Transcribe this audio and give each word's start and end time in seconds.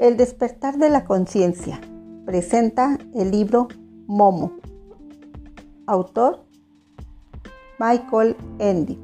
El 0.00 0.16
despertar 0.16 0.78
de 0.78 0.88
la 0.88 1.04
conciencia 1.04 1.78
presenta 2.24 2.96
el 3.14 3.30
libro 3.30 3.68
Momo. 4.06 4.52
Autor 5.86 6.46
Michael 7.78 8.34
Endy. 8.60 8.98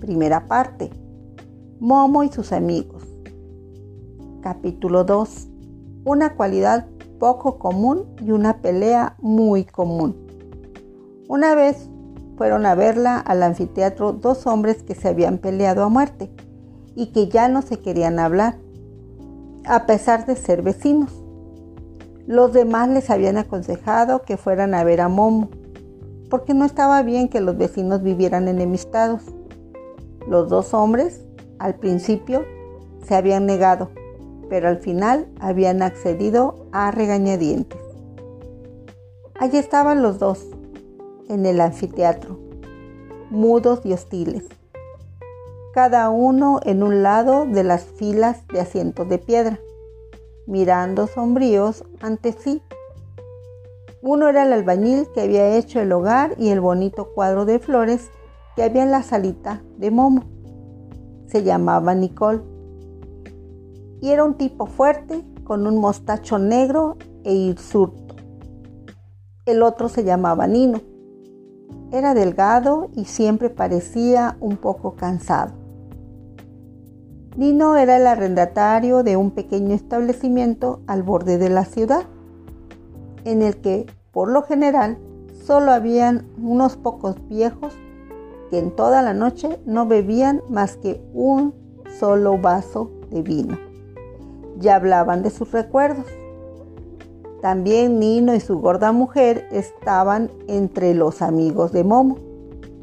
Primera 0.00 0.48
parte. 0.48 0.90
Momo 1.78 2.24
y 2.24 2.32
sus 2.32 2.50
amigos. 2.50 3.04
Capítulo 4.42 5.04
2. 5.04 5.46
Una 6.04 6.34
cualidad 6.34 6.88
poco 7.20 7.60
común 7.60 8.12
y 8.20 8.32
una 8.32 8.60
pelea 8.60 9.14
muy 9.20 9.66
común. 9.66 10.16
Una 11.28 11.54
vez 11.54 11.88
fueron 12.36 12.66
a 12.66 12.74
verla 12.74 13.20
al 13.20 13.44
anfiteatro 13.44 14.14
dos 14.14 14.48
hombres 14.48 14.82
que 14.82 14.96
se 14.96 15.06
habían 15.06 15.38
peleado 15.38 15.84
a 15.84 15.88
muerte 15.88 16.28
y 16.96 17.12
que 17.12 17.28
ya 17.28 17.48
no 17.48 17.62
se 17.62 17.78
querían 17.78 18.18
hablar, 18.18 18.58
a 19.68 19.84
pesar 19.84 20.24
de 20.24 20.34
ser 20.34 20.62
vecinos. 20.62 21.12
Los 22.26 22.52
demás 22.54 22.88
les 22.88 23.10
habían 23.10 23.36
aconsejado 23.36 24.22
que 24.22 24.38
fueran 24.38 24.74
a 24.74 24.82
ver 24.82 25.02
a 25.02 25.08
Momo, 25.08 25.50
porque 26.30 26.54
no 26.54 26.64
estaba 26.64 27.02
bien 27.02 27.28
que 27.28 27.40
los 27.40 27.56
vecinos 27.56 28.02
vivieran 28.02 28.48
enemistados. 28.48 29.22
Los 30.26 30.48
dos 30.48 30.72
hombres, 30.72 31.22
al 31.58 31.74
principio, 31.74 32.44
se 33.06 33.14
habían 33.14 33.44
negado, 33.44 33.90
pero 34.48 34.68
al 34.68 34.78
final 34.78 35.28
habían 35.38 35.82
accedido 35.82 36.66
a 36.72 36.90
regañadientes. 36.90 37.80
Allí 39.38 39.58
estaban 39.58 40.02
los 40.02 40.18
dos, 40.18 40.46
en 41.28 41.44
el 41.44 41.60
anfiteatro, 41.60 42.38
mudos 43.30 43.82
y 43.84 43.92
hostiles 43.92 44.44
cada 45.78 46.10
uno 46.10 46.58
en 46.64 46.82
un 46.82 47.04
lado 47.04 47.46
de 47.46 47.62
las 47.62 47.84
filas 47.84 48.44
de 48.48 48.58
asientos 48.58 49.08
de 49.08 49.18
piedra, 49.18 49.60
mirando 50.48 51.06
sombríos 51.06 51.84
ante 52.00 52.32
sí. 52.32 52.62
Uno 54.02 54.28
era 54.28 54.44
el 54.44 54.52
albañil 54.52 55.06
que 55.14 55.20
había 55.20 55.56
hecho 55.56 55.78
el 55.80 55.92
hogar 55.92 56.34
y 56.38 56.48
el 56.48 56.60
bonito 56.60 57.12
cuadro 57.14 57.44
de 57.44 57.58
flores 57.58 58.10
que 58.56 58.62
había 58.62 58.82
en 58.82 58.90
la 58.90 59.02
salita 59.02 59.62
de 59.76 59.90
Momo. 59.90 60.24
Se 61.26 61.42
llamaba 61.42 61.94
Nicole. 61.94 62.40
Y 64.00 64.10
era 64.10 64.24
un 64.24 64.34
tipo 64.34 64.66
fuerte, 64.66 65.22
con 65.44 65.66
un 65.66 65.78
mostacho 65.78 66.38
negro 66.38 66.96
e 67.24 67.34
hirsuto. 67.34 68.16
El 69.44 69.62
otro 69.62 69.88
se 69.88 70.04
llamaba 70.04 70.46
Nino. 70.46 70.80
Era 71.92 72.14
delgado 72.14 72.90
y 72.94 73.04
siempre 73.04 73.50
parecía 73.50 74.36
un 74.40 74.56
poco 74.56 74.94
cansado. 74.94 75.57
Nino 77.38 77.76
era 77.76 77.98
el 77.98 78.08
arrendatario 78.08 79.04
de 79.04 79.16
un 79.16 79.30
pequeño 79.30 79.72
establecimiento 79.72 80.80
al 80.88 81.04
borde 81.04 81.38
de 81.38 81.48
la 81.48 81.64
ciudad, 81.64 82.02
en 83.24 83.42
el 83.42 83.58
que, 83.58 83.86
por 84.10 84.28
lo 84.28 84.42
general, 84.42 84.98
solo 85.46 85.70
habían 85.70 86.26
unos 86.42 86.76
pocos 86.76 87.14
viejos 87.28 87.74
que 88.50 88.58
en 88.58 88.74
toda 88.74 89.02
la 89.02 89.14
noche 89.14 89.60
no 89.66 89.86
bebían 89.86 90.42
más 90.48 90.76
que 90.78 91.00
un 91.14 91.54
solo 92.00 92.38
vaso 92.38 92.90
de 93.08 93.22
vino. 93.22 93.56
Ya 94.58 94.74
hablaban 94.74 95.22
de 95.22 95.30
sus 95.30 95.52
recuerdos. 95.52 96.06
También 97.40 98.00
Nino 98.00 98.34
y 98.34 98.40
su 98.40 98.58
gorda 98.58 98.90
mujer 98.90 99.46
estaban 99.52 100.32
entre 100.48 100.92
los 100.92 101.22
amigos 101.22 101.70
de 101.70 101.84
Momo 101.84 102.18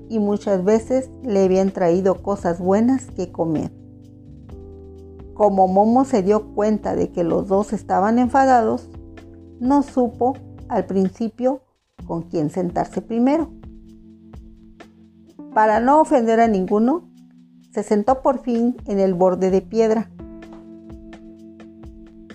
y 0.07 0.19
muchas 0.19 0.63
veces 0.63 1.09
le 1.23 1.43
habían 1.43 1.71
traído 1.71 2.23
cosas 2.23 2.61
buenas 2.61 3.07
que 3.17 3.33
comer. 3.33 3.74
Como 5.35 5.67
Momo 5.67 6.05
se 6.05 6.23
dio 6.23 6.53
cuenta 6.55 6.95
de 6.95 7.11
que 7.11 7.25
los 7.25 7.49
dos 7.49 7.73
estaban 7.73 8.19
enfadados, 8.19 8.89
no 9.59 9.83
supo 9.83 10.33
al 10.69 10.85
principio 10.85 11.61
con 12.07 12.23
quién 12.23 12.49
sentarse 12.49 13.01
primero. 13.01 13.51
Para 15.53 15.81
no 15.81 15.99
ofender 15.99 16.39
a 16.39 16.47
ninguno, 16.47 17.09
se 17.73 17.83
sentó 17.83 18.21
por 18.21 18.39
fin 18.43 18.77
en 18.85 18.99
el 18.99 19.13
borde 19.13 19.51
de 19.51 19.61
piedra. 19.61 20.09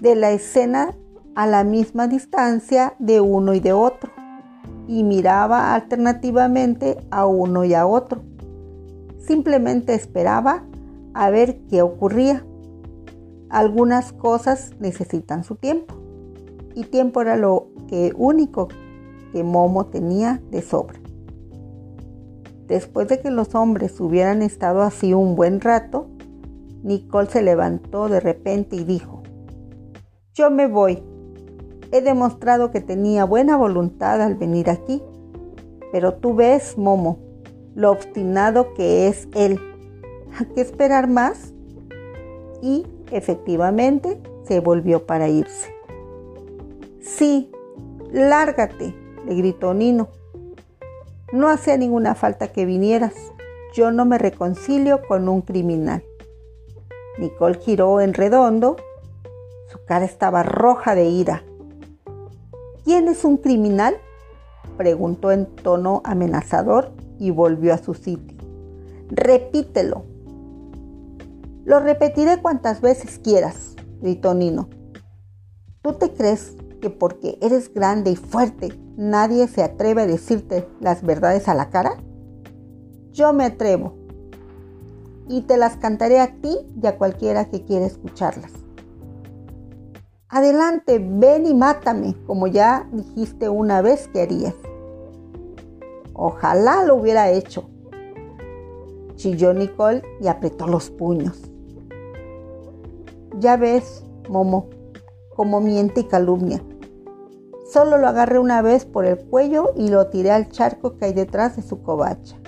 De 0.02 0.14
la 0.14 0.32
escena 0.32 0.94
a 1.34 1.46
la 1.46 1.64
misma 1.64 2.06
distancia 2.06 2.96
de 2.98 3.22
uno 3.22 3.54
y 3.54 3.60
de 3.60 3.72
otro, 3.72 4.12
y 4.86 5.04
miraba 5.04 5.74
alternativamente 5.74 6.98
a 7.10 7.24
uno 7.24 7.64
y 7.64 7.72
a 7.72 7.86
otro. 7.86 8.20
Simplemente 9.18 9.94
esperaba 9.94 10.64
a 11.14 11.30
ver 11.30 11.62
qué 11.70 11.80
ocurría. 11.80 12.44
Algunas 13.50 14.12
cosas 14.12 14.70
necesitan 14.78 15.42
su 15.42 15.56
tiempo 15.56 15.96
y 16.74 16.84
tiempo 16.84 17.20
era 17.20 17.36
lo 17.36 17.66
que 17.88 18.12
único 18.16 18.68
que 19.32 19.42
Momo 19.42 19.86
tenía 19.86 20.40
de 20.50 20.62
sobra. 20.62 21.00
Después 22.68 23.08
de 23.08 23.20
que 23.20 23.32
los 23.32 23.56
hombres 23.56 24.00
hubieran 24.00 24.42
estado 24.42 24.82
así 24.82 25.12
un 25.12 25.34
buen 25.34 25.60
rato, 25.60 26.06
Nicole 26.84 27.28
se 27.28 27.42
levantó 27.42 28.08
de 28.08 28.20
repente 28.20 28.76
y 28.76 28.84
dijo, 28.84 29.22
yo 30.32 30.50
me 30.50 30.68
voy. 30.68 31.02
He 31.90 32.02
demostrado 32.02 32.70
que 32.70 32.80
tenía 32.80 33.24
buena 33.24 33.56
voluntad 33.56 34.22
al 34.22 34.36
venir 34.36 34.70
aquí, 34.70 35.02
pero 35.90 36.14
tú 36.14 36.36
ves, 36.36 36.78
Momo, 36.78 37.18
lo 37.74 37.90
obstinado 37.90 38.72
que 38.74 39.08
es 39.08 39.26
él. 39.34 39.58
¿A 40.38 40.44
qué 40.44 40.60
esperar 40.60 41.08
más? 41.08 41.52
Y 42.62 42.86
Efectivamente, 43.10 44.20
se 44.46 44.60
volvió 44.60 45.06
para 45.06 45.28
irse. 45.28 45.74
Sí, 47.00 47.50
lárgate, 48.12 48.94
le 49.26 49.34
gritó 49.34 49.74
Nino. 49.74 50.08
No 51.32 51.48
hacía 51.48 51.76
ninguna 51.76 52.14
falta 52.14 52.48
que 52.52 52.64
vinieras. 52.64 53.14
Yo 53.72 53.92
no 53.92 54.04
me 54.04 54.18
reconcilio 54.18 55.00
con 55.06 55.28
un 55.28 55.42
criminal. 55.42 56.02
Nicole 57.18 57.58
giró 57.60 58.00
en 58.00 58.14
redondo. 58.14 58.76
Su 59.70 59.84
cara 59.84 60.04
estaba 60.04 60.42
roja 60.42 60.94
de 60.94 61.04
ira. 61.04 61.44
¿Quién 62.84 63.08
es 63.08 63.24
un 63.24 63.36
criminal? 63.36 63.96
preguntó 64.76 65.30
en 65.30 65.46
tono 65.46 66.00
amenazador 66.04 66.90
y 67.18 67.30
volvió 67.30 67.74
a 67.74 67.78
su 67.78 67.94
sitio. 67.94 68.38
Repítelo, 69.10 70.04
lo 71.64 71.80
repetiré 71.80 72.40
cuantas 72.40 72.80
veces 72.80 73.18
quieras, 73.18 73.74
gritó 74.00 74.34
Nino. 74.34 74.68
¿Tú 75.82 75.94
te 75.94 76.12
crees 76.12 76.56
que 76.80 76.90
porque 76.90 77.38
eres 77.40 77.72
grande 77.72 78.10
y 78.10 78.16
fuerte 78.16 78.78
nadie 78.96 79.48
se 79.48 79.62
atreve 79.62 80.02
a 80.02 80.06
decirte 80.06 80.68
las 80.80 81.02
verdades 81.02 81.48
a 81.48 81.54
la 81.54 81.70
cara? 81.70 81.92
Yo 83.12 83.32
me 83.32 83.44
atrevo. 83.44 83.94
Y 85.28 85.42
te 85.42 85.56
las 85.56 85.76
cantaré 85.76 86.20
a 86.20 86.34
ti 86.40 86.56
y 86.82 86.86
a 86.86 86.98
cualquiera 86.98 87.46
que 87.46 87.64
quiera 87.64 87.86
escucharlas. 87.86 88.52
Adelante, 90.28 90.98
ven 91.02 91.46
y 91.46 91.54
mátame, 91.54 92.14
como 92.26 92.46
ya 92.46 92.88
dijiste 92.92 93.48
una 93.48 93.82
vez 93.82 94.08
que 94.08 94.22
harías. 94.22 94.54
Ojalá 96.14 96.84
lo 96.84 96.96
hubiera 96.96 97.30
hecho. 97.30 97.68
Chilló 99.20 99.52
Nicole 99.52 100.02
y 100.22 100.28
apretó 100.28 100.66
los 100.66 100.88
puños. 100.90 101.42
Ya 103.38 103.58
ves, 103.58 104.02
Momo, 104.30 104.70
como 105.36 105.60
miente 105.60 106.00
y 106.00 106.04
calumnia. 106.04 106.64
Solo 107.70 107.98
lo 107.98 108.08
agarré 108.08 108.38
una 108.38 108.62
vez 108.62 108.86
por 108.86 109.04
el 109.04 109.18
cuello 109.18 109.74
y 109.76 109.88
lo 109.88 110.06
tiré 110.06 110.30
al 110.30 110.48
charco 110.48 110.96
que 110.96 111.04
hay 111.04 111.12
detrás 111.12 111.56
de 111.56 111.62
su 111.62 111.82
covacha. 111.82 112.38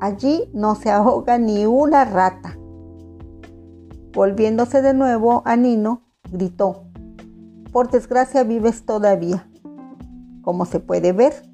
Allí 0.00 0.48
no 0.54 0.74
se 0.74 0.90
ahoga 0.90 1.36
ni 1.36 1.66
una 1.66 2.06
rata. 2.06 2.56
Volviéndose 4.14 4.80
de 4.80 4.94
nuevo 4.94 5.42
a 5.44 5.56
Nino, 5.56 6.00
gritó, 6.32 6.84
por 7.72 7.90
desgracia 7.90 8.42
vives 8.42 8.86
todavía, 8.86 9.50
como 10.40 10.64
se 10.64 10.80
puede 10.80 11.12
ver. 11.12 11.45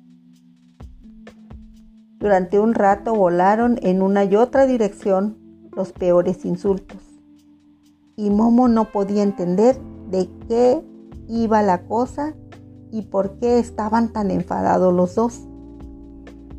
Durante 2.22 2.60
un 2.60 2.72
rato 2.72 3.16
volaron 3.16 3.80
en 3.82 4.00
una 4.00 4.22
y 4.22 4.36
otra 4.36 4.64
dirección 4.64 5.36
los 5.74 5.90
peores 5.92 6.44
insultos 6.44 7.02
y 8.14 8.30
Momo 8.30 8.69
no 8.69 8.92
podía 8.92 9.24
entender 9.24 9.76
de 10.08 10.30
qué 10.46 10.80
iba 11.26 11.62
la 11.62 11.82
cosa 11.88 12.36
y 12.92 13.02
por 13.02 13.40
qué 13.40 13.58
estaban 13.58 14.12
tan 14.12 14.30
enfadados 14.30 14.94
los 14.94 15.16
dos. 15.16 15.48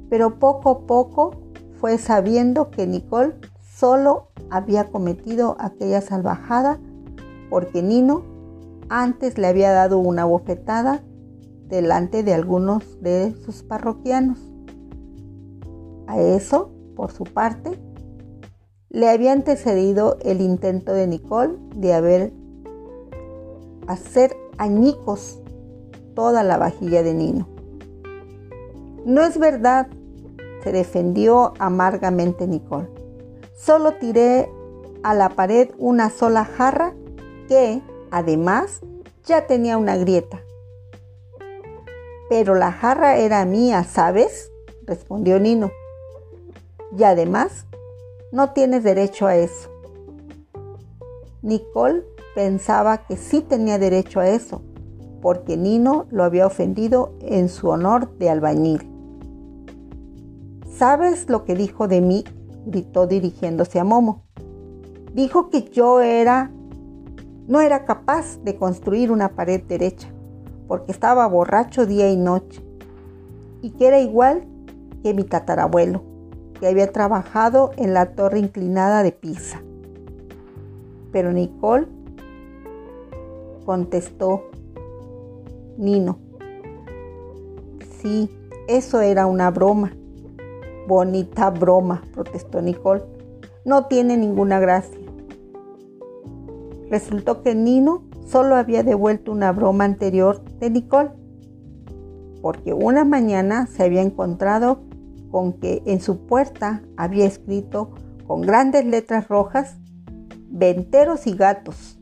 Pero 0.10 0.38
poco 0.38 0.70
a 0.70 0.80
poco 0.86 1.32
fue 1.80 1.98
sabiendo 1.98 2.70
que 2.70 2.86
Nicole 2.86 3.36
solo 3.62 4.28
había 4.50 4.92
cometido 4.92 5.56
aquella 5.60 6.02
salvajada 6.02 6.78
porque 7.50 7.82
Nino 7.82 8.26
antes 8.90 9.38
le 9.38 9.48
había 9.48 9.72
dado 9.72 9.98
una 9.98 10.26
bofetada 10.26 11.04
delante 11.70 12.22
de 12.22 12.34
algunos 12.34 13.02
de 13.02 13.34
sus 13.46 13.64
parroquianos. 13.64 14.53
A 16.14 16.22
eso, 16.22 16.70
por 16.96 17.12
su 17.12 17.24
parte, 17.24 17.72
le 18.90 19.10
había 19.10 19.32
antecedido 19.32 20.20
el 20.22 20.42
intento 20.42 20.94
de 20.94 21.08
Nicole 21.08 21.56
de 21.76 21.92
haber 21.92 22.34
hacer 23.88 24.38
añicos 24.60 25.40
toda 26.14 26.44
la 26.44 26.58
vajilla 26.58 27.02
de 27.02 27.16
Nino. 27.16 27.48
No 29.06 29.24
es 29.24 29.40
verdad, 29.40 29.88
se 30.64 30.72
defendió 30.72 31.56
amargamente 31.58 32.46
Nicole. 32.46 32.92
Solo 33.56 33.94
tiré 33.94 34.52
a 35.02 35.16
la 35.16 35.30
pared 35.30 35.72
una 35.80 36.12
sola 36.12 36.46
jarra 36.46 36.94
que, 37.48 37.82
además, 38.12 38.82
ya 39.26 39.48
tenía 39.48 39.80
una 39.80 39.98
grieta. 39.98 40.42
Pero 42.30 42.54
la 42.54 42.72
jarra 42.72 43.18
era 43.18 43.44
mía, 43.46 43.84
¿sabes? 43.84 44.52
respondió 44.86 45.40
Nino. 45.40 45.72
Y 46.98 47.04
además, 47.04 47.66
no 48.32 48.52
tienes 48.52 48.84
derecho 48.84 49.28
a 49.28 49.36
eso. 49.36 49.70
Nicole 51.42 52.04
pensaba 52.36 53.06
que 53.06 53.18
sí 53.18 53.42
tenía 53.42 53.78
derecho 53.78 54.20
a 54.20 54.30
eso, 54.30 54.62
porque 55.22 55.58
Nino 55.58 56.06
lo 56.10 56.24
había 56.24 56.48
ofendido 56.48 57.14
en 57.22 57.50
su 57.50 57.70
honor 57.70 58.18
de 58.18 58.30
albañil. 58.30 58.90
¿Sabes 60.76 61.30
lo 61.30 61.46
que 61.46 61.56
dijo 61.56 61.88
de 61.88 62.02
mí? 62.02 62.24
gritó 62.66 63.08
dirigiéndose 63.08 63.80
a 63.80 63.84
Momo. 63.84 64.24
Dijo 65.14 65.50
que 65.50 65.64
yo 65.64 66.02
era 66.02 66.52
no 67.48 67.60
era 67.60 67.86
capaz 67.86 68.38
de 68.44 68.56
construir 68.56 69.12
una 69.12 69.36
pared 69.36 69.62
derecha, 69.62 70.08
porque 70.68 70.92
estaba 70.92 71.28
borracho 71.28 71.86
día 71.86 72.10
y 72.10 72.18
noche, 72.18 72.64
y 73.62 73.72
que 73.72 73.88
era 73.88 74.00
igual 74.00 74.46
que 75.04 75.14
mi 75.14 75.24
tatarabuelo, 75.24 76.13
que 76.64 76.70
había 76.70 76.94
trabajado 76.94 77.72
en 77.76 77.94
la 77.94 78.16
torre 78.16 78.40
inclinada 78.40 79.04
de 79.04 79.12
Pisa. 79.12 79.62
Pero 81.12 81.34
Nicole 81.34 81.90
contestó 83.66 84.46
Nino. 85.78 86.20
Sí, 88.00 88.30
eso 88.70 89.02
era 89.02 89.26
una 89.26 89.52
broma. 89.52 89.92
Bonita 90.88 91.50
broma, 91.50 92.02
protestó 92.14 92.62
Nicole. 92.62 93.04
No 93.66 93.88
tiene 93.88 94.16
ninguna 94.16 94.62
gracia. 94.62 95.02
Resultó 96.90 97.42
que 97.42 97.56
Nino 97.56 98.06
solo 98.26 98.56
había 98.56 98.84
devuelto 98.84 99.34
una 99.34 99.52
broma 99.52 99.84
anterior 99.84 100.42
de 100.62 100.70
Nicole, 100.70 101.10
porque 102.42 102.72
una 102.74 103.04
mañana 103.04 103.68
se 103.68 103.84
había 103.84 104.02
encontrado 104.02 104.93
con 105.34 105.54
que 105.54 105.82
en 105.88 106.00
su 106.00 106.28
puerta 106.28 106.84
había 106.96 107.26
escrito 107.26 107.90
con 108.28 108.42
grandes 108.42 108.86
letras 108.86 109.28
rojas, 109.28 109.78
venteros 110.52 111.26
y 111.26 111.36
gatos, 111.36 112.00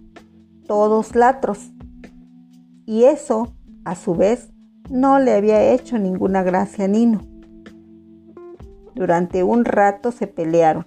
todos 0.68 1.16
latros. 1.16 1.72
Y 2.86 3.06
eso, 3.06 3.56
a 3.86 3.96
su 3.96 4.16
vez, 4.16 4.50
no 4.90 5.18
le 5.18 5.34
había 5.34 5.72
hecho 5.72 5.98
ninguna 5.98 6.44
gracia 6.44 6.84
a 6.84 6.88
Nino. 6.90 7.22
Durante 8.96 9.44
un 9.44 9.64
rato 9.64 10.12
se 10.12 10.28
pelearon, 10.28 10.86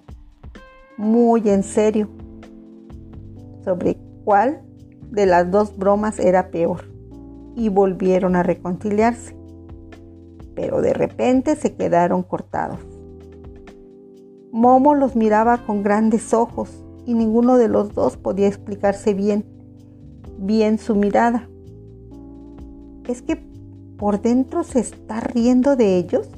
muy 0.97 1.49
en 1.49 1.63
serio, 1.63 2.09
sobre 3.63 3.97
cuál 4.23 4.61
de 5.09 5.25
las 5.25 5.49
dos 5.49 5.75
bromas 5.75 6.19
era 6.19 6.51
peor, 6.51 6.91
y 7.55 7.69
volvieron 7.69 8.35
a 8.35 8.43
reconciliarse. 8.43 9.35
Pero 10.55 10.81
de 10.81 10.93
repente 10.93 11.55
se 11.55 11.75
quedaron 11.75 12.23
cortados. 12.23 12.79
Momo 14.51 14.95
los 14.95 15.15
miraba 15.15 15.57
con 15.65 15.83
grandes 15.83 16.33
ojos 16.33 16.83
y 17.05 17.13
ninguno 17.13 17.57
de 17.57 17.67
los 17.67 17.93
dos 17.93 18.15
podía 18.15 18.47
explicarse 18.47 19.13
bien, 19.13 19.45
bien 20.37 20.79
su 20.79 20.95
mirada. 20.95 21.49
¿Es 23.07 23.21
que 23.21 23.35
por 23.97 24.21
dentro 24.21 24.63
se 24.63 24.79
está 24.79 25.19
riendo 25.19 25.75
de 25.75 25.97
ellos? 25.97 26.29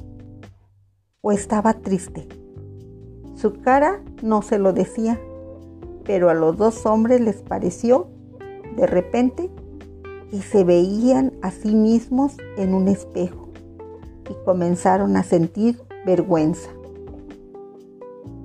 ¿O 1.20 1.32
estaba 1.32 1.74
triste? 1.74 2.26
Su 3.36 3.60
cara 3.60 4.02
no 4.22 4.42
se 4.42 4.58
lo 4.58 4.72
decía, 4.72 5.20
pero 6.04 6.28
a 6.28 6.34
los 6.34 6.56
dos 6.56 6.86
hombres 6.86 7.20
les 7.20 7.36
pareció, 7.36 8.08
de 8.76 8.86
repente, 8.86 9.48
que 10.30 10.42
se 10.42 10.64
veían 10.64 11.32
a 11.40 11.52
sí 11.52 11.74
mismos 11.74 12.36
en 12.56 12.74
un 12.74 12.88
espejo 12.88 13.47
y 14.28 14.34
comenzaron 14.44 15.16
a 15.16 15.22
sentir 15.22 15.80
vergüenza. 16.04 16.70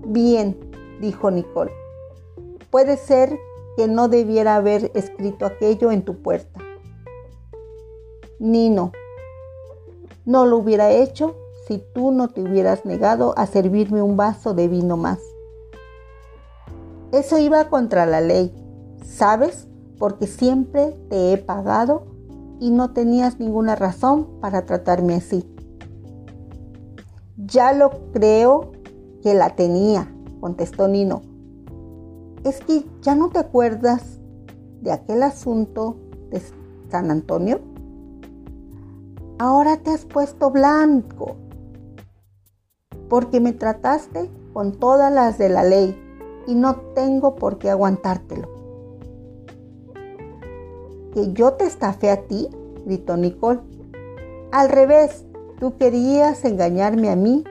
Bien, 0.05 0.57
dijo 1.01 1.31
Nicole, 1.31 1.71
puede 2.69 2.97
ser 2.97 3.37
que 3.77 3.87
no 3.87 4.07
debiera 4.07 4.55
haber 4.55 4.91
escrito 4.93 5.45
aquello 5.45 5.91
en 5.91 6.03
tu 6.03 6.21
puerta. 6.21 6.59
Nino, 8.39 8.91
no 10.25 10.45
lo 10.45 10.57
hubiera 10.57 10.91
hecho 10.91 11.35
si 11.67 11.81
tú 11.93 12.11
no 12.11 12.29
te 12.29 12.41
hubieras 12.41 12.85
negado 12.85 13.33
a 13.37 13.45
servirme 13.45 14.01
un 14.01 14.17
vaso 14.17 14.53
de 14.53 14.67
vino 14.67 14.97
más. 14.97 15.19
Eso 17.11 17.37
iba 17.37 17.69
contra 17.69 18.05
la 18.05 18.21
ley, 18.21 18.53
¿sabes? 19.05 19.67
Porque 19.97 20.27
siempre 20.27 20.97
te 21.09 21.31
he 21.31 21.37
pagado 21.37 22.05
y 22.59 22.71
no 22.71 22.91
tenías 22.91 23.39
ninguna 23.39 23.75
razón 23.75 24.39
para 24.41 24.65
tratarme 24.65 25.15
así. 25.15 25.52
Ya 27.45 27.73
lo 27.73 27.91
creo 28.11 28.71
que 29.21 29.33
la 29.33 29.55
tenía, 29.55 30.13
contestó 30.39 30.87
Nino. 30.87 31.21
¿Es 32.43 32.59
que 32.61 32.85
ya 33.01 33.15
no 33.15 33.29
te 33.29 33.39
acuerdas 33.39 34.19
de 34.81 34.91
aquel 34.91 35.23
asunto 35.23 35.97
de 36.29 36.41
San 36.89 37.11
Antonio? 37.11 37.59
Ahora 39.39 39.77
te 39.77 39.91
has 39.91 40.05
puesto 40.05 40.51
blanco 40.51 41.35
porque 43.09 43.39
me 43.39 43.53
trataste 43.53 44.29
con 44.53 44.73
todas 44.73 45.11
las 45.11 45.37
de 45.37 45.49
la 45.49 45.63
ley 45.63 45.97
y 46.47 46.55
no 46.55 46.75
tengo 46.95 47.35
por 47.35 47.57
qué 47.57 47.69
aguantártelo. 47.69 48.47
¿Que 51.13 51.33
yo 51.33 51.53
te 51.53 51.65
estafé 51.65 52.09
a 52.09 52.27
ti? 52.27 52.49
gritó 52.85 53.17
Nicole. 53.17 53.59
Al 54.51 54.69
revés, 54.69 55.25
tú 55.59 55.77
querías 55.77 56.43
engañarme 56.45 57.09
a 57.09 57.15
mí, 57.15 57.43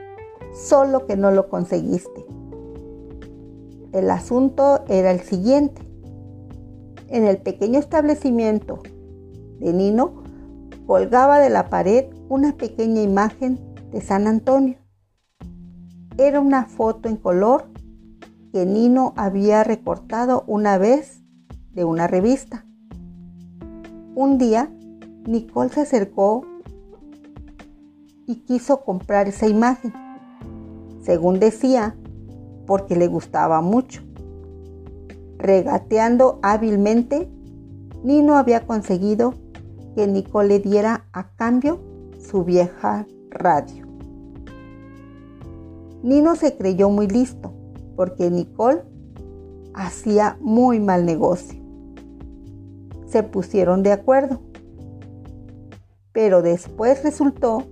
solo 0.54 1.06
que 1.06 1.16
no 1.16 1.30
lo 1.30 1.48
conseguiste. 1.48 2.24
El 3.92 4.10
asunto 4.10 4.84
era 4.88 5.10
el 5.10 5.20
siguiente. 5.20 5.82
En 7.08 7.26
el 7.26 7.38
pequeño 7.38 7.78
establecimiento 7.78 8.82
de 9.60 9.72
Nino 9.72 10.22
colgaba 10.86 11.38
de 11.38 11.50
la 11.50 11.68
pared 11.68 12.06
una 12.28 12.56
pequeña 12.56 13.02
imagen 13.02 13.60
de 13.90 14.00
San 14.00 14.26
Antonio. 14.26 14.78
Era 16.16 16.40
una 16.40 16.64
foto 16.64 17.08
en 17.08 17.16
color 17.16 17.66
que 18.52 18.66
Nino 18.66 19.12
había 19.16 19.64
recortado 19.64 20.44
una 20.46 20.78
vez 20.78 21.22
de 21.72 21.84
una 21.84 22.06
revista. 22.06 22.66
Un 24.14 24.38
día, 24.38 24.70
Nicole 25.26 25.70
se 25.70 25.82
acercó 25.82 26.44
quiso 28.36 28.84
comprar 28.84 29.28
esa 29.28 29.46
imagen, 29.46 29.92
según 31.02 31.40
decía, 31.40 31.96
porque 32.66 32.96
le 32.96 33.06
gustaba 33.08 33.60
mucho. 33.60 34.02
Regateando 35.38 36.38
hábilmente, 36.42 37.28
Nino 38.04 38.36
había 38.36 38.66
conseguido 38.66 39.34
que 39.94 40.06
Nicole 40.06 40.48
le 40.48 40.58
diera 40.60 41.06
a 41.12 41.28
cambio 41.34 41.80
su 42.18 42.44
vieja 42.44 43.06
radio. 43.30 43.86
Nino 46.02 46.34
se 46.36 46.56
creyó 46.56 46.90
muy 46.90 47.06
listo 47.06 47.52
porque 47.96 48.30
Nicole 48.30 48.82
hacía 49.74 50.36
muy 50.40 50.80
mal 50.80 51.04
negocio. 51.06 51.60
Se 53.06 53.22
pusieron 53.22 53.82
de 53.82 53.92
acuerdo. 53.92 54.40
Pero 56.12 56.42
después 56.42 57.02
resultó 57.04 57.64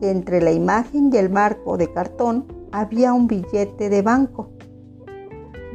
entre 0.00 0.40
la 0.40 0.52
imagen 0.52 1.10
y 1.12 1.16
el 1.16 1.30
marco 1.30 1.76
de 1.76 1.92
cartón 1.92 2.46
había 2.72 3.12
un 3.12 3.26
billete 3.26 3.88
de 3.88 4.02
banco 4.02 4.50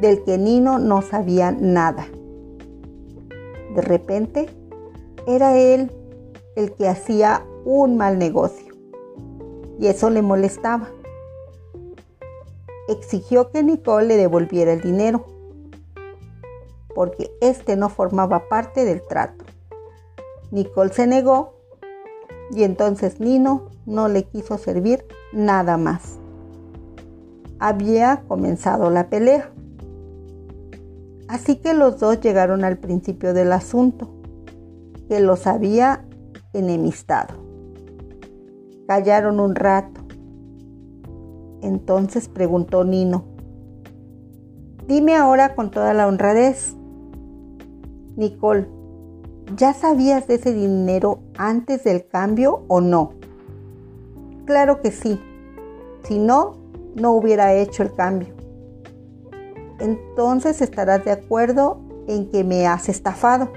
del 0.01 0.23
que 0.23 0.37
Nino 0.37 0.79
no 0.79 1.01
sabía 1.01 1.51
nada. 1.51 2.07
De 3.75 3.81
repente, 3.81 4.47
era 5.27 5.57
él 5.57 5.91
el 6.55 6.73
que 6.73 6.87
hacía 6.87 7.45
un 7.65 7.97
mal 7.97 8.17
negocio 8.17 8.73
y 9.79 9.87
eso 9.87 10.09
le 10.09 10.21
molestaba 10.21 10.89
exigió 12.87 13.51
que 13.51 13.63
Nicole 13.63 14.07
le 14.07 14.17
devolviera 14.17 14.73
el 14.73 14.81
dinero, 14.81 15.25
porque 16.93 17.31
este 17.41 17.75
no 17.75 17.89
formaba 17.89 18.47
parte 18.47 18.85
del 18.85 19.01
trato. 19.05 19.45
Nicole 20.51 20.93
se 20.93 21.07
negó 21.07 21.54
y 22.51 22.63
entonces 22.63 23.19
Nino 23.19 23.69
no 23.85 24.07
le 24.07 24.23
quiso 24.23 24.57
servir 24.57 25.05
nada 25.33 25.77
más. 25.77 26.19
había 27.59 28.23
comenzado 28.27 28.89
la 28.89 29.09
pelea. 29.09 29.51
Así 31.27 31.55
que 31.55 31.73
los 31.73 31.99
dos 31.99 32.19
llegaron 32.19 32.63
al 32.63 32.77
principio 32.77 33.33
del 33.33 33.51
asunto, 33.53 34.09
que 35.07 35.19
los 35.19 35.47
había 35.47 36.05
enemistado. 36.53 37.35
Callaron 38.87 39.39
un 39.39 39.55
rato. 39.55 40.01
Entonces 41.61 42.27
preguntó 42.27 42.83
Nino, 42.83 43.25
dime 44.87 45.15
ahora 45.15 45.55
con 45.55 45.71
toda 45.71 45.93
la 45.93 46.07
honradez, 46.07 46.75
Nicole, 48.15 48.67
¿ya 49.55 49.73
sabías 49.73 50.27
de 50.27 50.35
ese 50.35 50.53
dinero 50.53 51.19
antes 51.37 51.83
del 51.83 52.07
cambio 52.07 52.63
o 52.67 52.81
no? 52.81 53.13
Claro 54.45 54.81
que 54.81 54.91
sí. 54.91 55.19
Si 56.03 56.19
no, 56.19 56.57
no 56.95 57.13
hubiera 57.13 57.53
hecho 57.53 57.83
el 57.83 57.93
cambio. 57.93 58.33
Entonces 59.79 60.61
estarás 60.61 61.03
de 61.03 61.11
acuerdo 61.11 61.79
en 62.07 62.29
que 62.29 62.43
me 62.43 62.67
has 62.67 62.89
estafado. 62.89 63.51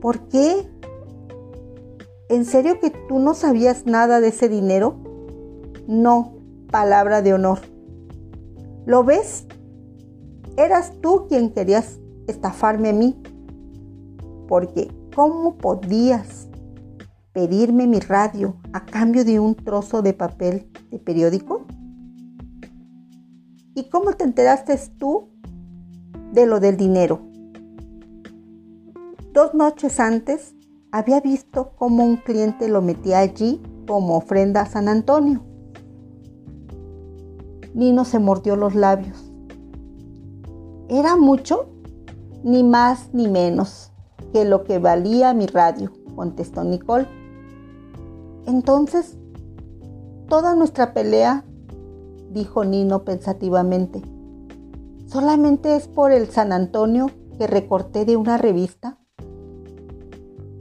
¿Por 0.00 0.28
qué? 0.28 0.66
¿En 2.28 2.44
serio 2.44 2.80
que 2.80 2.90
tú 2.90 3.18
no 3.18 3.34
sabías 3.34 3.86
nada 3.86 4.20
de 4.20 4.28
ese 4.28 4.48
dinero? 4.48 4.96
No, 5.86 6.34
palabra 6.70 7.22
de 7.22 7.34
honor. 7.34 7.58
¿Lo 8.86 9.04
ves? 9.04 9.46
Eras 10.56 10.92
tú 11.00 11.26
quien 11.28 11.50
querías 11.50 11.98
estafarme 12.26 12.90
a 12.90 12.92
mí. 12.92 13.20
Porque, 14.48 14.90
¿cómo 15.14 15.56
podías 15.56 16.48
pedirme 17.32 17.86
mi 17.86 18.00
radio 18.00 18.56
a 18.72 18.84
cambio 18.84 19.24
de 19.24 19.40
un 19.40 19.54
trozo 19.54 20.02
de 20.02 20.12
papel 20.12 20.70
de 20.90 20.98
periódico? 20.98 21.66
¿Y 23.74 23.88
cómo 23.88 24.12
te 24.12 24.24
enteraste 24.24 24.78
tú 24.98 25.30
de 26.32 26.46
lo 26.46 26.60
del 26.60 26.76
dinero? 26.76 27.20
Dos 29.32 29.54
noches 29.54 30.00
antes 30.00 30.54
había 30.92 31.20
visto 31.20 31.72
cómo 31.76 32.04
un 32.04 32.16
cliente 32.16 32.68
lo 32.68 32.82
metía 32.82 33.20
allí 33.20 33.62
como 33.86 34.16
ofrenda 34.16 34.62
a 34.62 34.66
San 34.66 34.88
Antonio. 34.88 35.42
Nino 37.74 38.04
se 38.04 38.18
mordió 38.18 38.56
los 38.56 38.74
labios. 38.74 39.32
¿Era 40.88 41.16
mucho? 41.16 41.70
Ni 42.42 42.64
más 42.64 43.10
ni 43.12 43.28
menos 43.28 43.89
que 44.32 44.44
lo 44.44 44.64
que 44.64 44.78
valía 44.78 45.34
mi 45.34 45.46
radio, 45.46 45.90
contestó 46.14 46.64
Nicole. 46.64 47.06
Entonces, 48.46 49.16
toda 50.28 50.54
nuestra 50.54 50.94
pelea, 50.94 51.44
dijo 52.30 52.64
Nino 52.64 53.04
pensativamente, 53.04 54.02
¿solamente 55.06 55.76
es 55.76 55.88
por 55.88 56.12
el 56.12 56.28
San 56.28 56.52
Antonio 56.52 57.10
que 57.38 57.46
recorté 57.46 58.04
de 58.04 58.16
una 58.16 58.38
revista? 58.38 58.98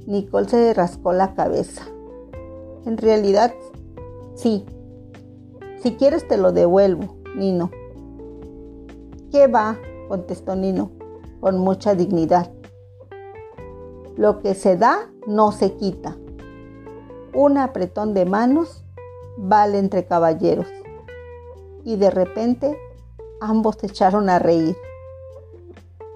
Nicole 0.08 0.50
se 0.50 0.74
rascó 0.74 1.14
la 1.14 1.36
cabeza. 1.36 1.84
En 2.86 2.98
realidad, 2.98 3.54
sí. 4.36 4.66
Si 5.84 5.92
quieres 5.92 6.28
te 6.28 6.38
lo 6.38 6.52
devuelvo, 6.52 7.18
Nino. 7.36 7.70
¿Qué 9.32 9.46
va? 9.48 9.78
contestó 10.08 10.56
Nino, 10.56 10.90
con 11.40 11.60
mucha 11.60 11.94
dignidad. 11.94 12.52
Lo 14.20 14.42
que 14.42 14.54
se 14.54 14.76
da 14.76 15.10
no 15.28 15.54
se 15.54 15.76
quita. 15.76 16.18
Un 17.34 17.58
apretón 17.58 18.14
de 18.14 18.26
manos 18.26 18.84
vale 19.38 19.78
entre 19.78 20.04
caballeros. 20.04 20.68
Y 21.86 21.96
de 21.96 22.12
repente 22.12 22.78
ambos 23.40 23.78
se 23.80 23.88
echaron 23.88 24.30
a 24.30 24.38
reír. 24.38 24.76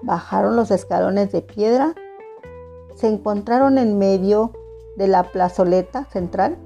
Bajaron 0.02 0.54
los 0.54 0.70
escalones 0.70 1.32
de 1.32 1.40
piedra, 1.40 1.94
se 2.94 3.08
encontraron 3.08 3.78
en 3.78 3.96
medio 3.96 4.52
de 4.98 5.08
la 5.08 5.22
plazoleta 5.22 6.04
central, 6.12 6.58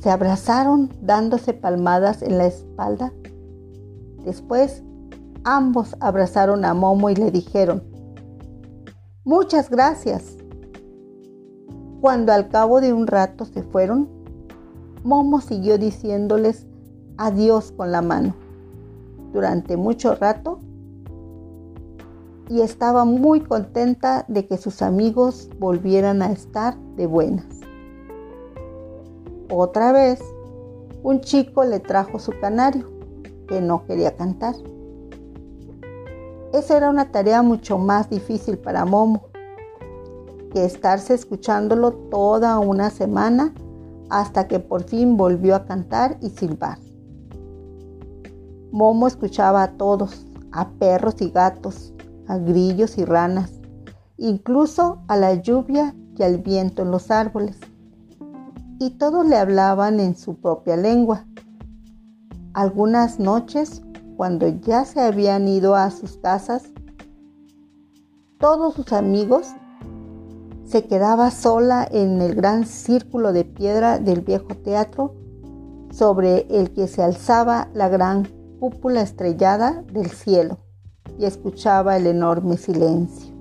se 0.00 0.10
abrazaron 0.10 0.92
dándose 1.00 1.54
palmadas 1.54 2.20
en 2.20 2.38
la 2.38 2.46
espalda. 2.46 3.12
Después 4.24 4.82
ambos 5.44 5.94
abrazaron 6.00 6.64
a 6.64 6.74
Momo 6.74 7.10
y 7.10 7.14
le 7.14 7.30
dijeron, 7.30 7.91
Muchas 9.24 9.70
gracias. 9.70 10.36
Cuando 12.00 12.32
al 12.32 12.48
cabo 12.48 12.80
de 12.80 12.92
un 12.92 13.06
rato 13.06 13.44
se 13.44 13.62
fueron, 13.62 14.08
Momo 15.04 15.40
siguió 15.40 15.78
diciéndoles 15.78 16.66
adiós 17.18 17.70
con 17.70 17.92
la 17.92 18.02
mano 18.02 18.34
durante 19.32 19.76
mucho 19.76 20.16
rato 20.16 20.58
y 22.48 22.62
estaba 22.62 23.04
muy 23.04 23.42
contenta 23.42 24.24
de 24.26 24.48
que 24.48 24.58
sus 24.58 24.82
amigos 24.82 25.48
volvieran 25.60 26.20
a 26.20 26.32
estar 26.32 26.76
de 26.96 27.06
buenas. 27.06 27.46
Otra 29.50 29.92
vez, 29.92 30.20
un 31.04 31.20
chico 31.20 31.62
le 31.62 31.78
trajo 31.78 32.18
su 32.18 32.32
canario, 32.40 32.90
que 33.46 33.60
no 33.60 33.86
quería 33.86 34.16
cantar. 34.16 34.56
Esa 36.52 36.76
era 36.76 36.90
una 36.90 37.10
tarea 37.10 37.42
mucho 37.42 37.78
más 37.78 38.10
difícil 38.10 38.58
para 38.58 38.84
Momo, 38.84 39.24
que 40.52 40.66
estarse 40.66 41.14
escuchándolo 41.14 41.92
toda 41.92 42.58
una 42.58 42.90
semana 42.90 43.54
hasta 44.10 44.46
que 44.46 44.58
por 44.58 44.84
fin 44.84 45.16
volvió 45.16 45.54
a 45.54 45.64
cantar 45.64 46.18
y 46.20 46.28
silbar. 46.28 46.78
Momo 48.70 49.06
escuchaba 49.06 49.62
a 49.62 49.72
todos, 49.78 50.26
a 50.52 50.68
perros 50.68 51.22
y 51.22 51.30
gatos, 51.30 51.94
a 52.28 52.36
grillos 52.36 52.98
y 52.98 53.06
ranas, 53.06 53.52
incluso 54.18 55.02
a 55.08 55.16
la 55.16 55.34
lluvia 55.34 55.94
y 56.18 56.22
al 56.22 56.36
viento 56.38 56.82
en 56.82 56.90
los 56.90 57.10
árboles. 57.10 57.56
Y 58.78 58.90
todos 58.90 59.26
le 59.26 59.36
hablaban 59.36 60.00
en 60.00 60.16
su 60.16 60.34
propia 60.36 60.76
lengua. 60.76 61.24
Algunas 62.52 63.18
noches, 63.18 63.80
cuando 64.22 64.46
ya 64.46 64.84
se 64.84 65.00
habían 65.00 65.48
ido 65.48 65.74
a 65.74 65.90
sus 65.90 66.16
casas, 66.16 66.70
todos 68.38 68.74
sus 68.74 68.92
amigos 68.92 69.48
se 70.64 70.84
quedaba 70.86 71.32
sola 71.32 71.88
en 71.90 72.22
el 72.22 72.36
gran 72.36 72.64
círculo 72.64 73.32
de 73.32 73.44
piedra 73.44 73.98
del 73.98 74.20
viejo 74.20 74.54
teatro 74.62 75.16
sobre 75.90 76.46
el 76.56 76.72
que 76.72 76.86
se 76.86 77.02
alzaba 77.02 77.68
la 77.74 77.88
gran 77.88 78.28
cúpula 78.60 79.02
estrellada 79.02 79.82
del 79.92 80.08
cielo 80.12 80.58
y 81.18 81.24
escuchaba 81.24 81.96
el 81.96 82.06
enorme 82.06 82.58
silencio. 82.58 83.34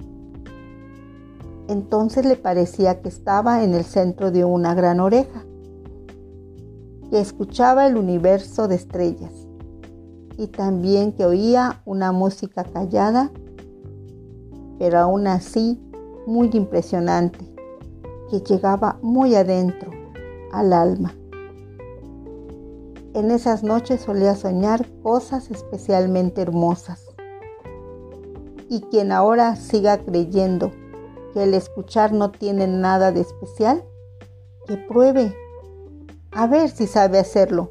Entonces 1.68 2.26
le 2.26 2.38
parecía 2.38 3.02
que 3.04 3.10
estaba 3.10 3.64
en 3.64 3.76
el 3.76 3.84
centro 3.84 4.32
de 4.32 4.46
una 4.46 4.74
gran 4.74 5.00
oreja, 5.00 5.46
que 7.12 7.22
escuchaba 7.22 7.86
el 7.86 7.98
universo 7.98 8.68
de 8.68 8.78
estrellas 8.78 9.41
y 10.42 10.48
también 10.48 11.12
que 11.12 11.24
oía 11.24 11.84
una 11.86 12.12
música 12.12 12.64
callada, 12.64 13.32
pero 14.80 14.98
aún 14.98 15.28
así 15.28 15.80
muy 16.26 16.50
impresionante 16.54 17.38
que 18.32 18.40
llegaba 18.40 18.98
muy 19.04 19.36
adentro 19.36 19.92
al 20.52 20.74
alma. 20.74 21.14
En 23.14 23.30
esas 23.30 23.62
noches 23.62 24.02
solía 24.02 24.34
soñar 24.34 24.88
cosas 25.04 25.52
especialmente 25.52 26.42
hermosas. 26.42 27.06
Y 28.68 28.82
quien 28.90 29.12
ahora 29.12 29.56
siga 29.58 30.00
creyendo 30.00 30.72
que 31.34 31.44
el 31.44 31.54
escuchar 31.54 32.14
no 32.14 32.32
tiene 32.32 32.66
nada 32.66 33.12
de 33.12 33.22
especial, 33.22 33.84
que 34.66 34.78
pruebe, 34.78 35.36
a 36.32 36.48
ver 36.48 36.72
si 36.72 36.88
sabe 36.88 37.20
hacerlo. 37.20 37.70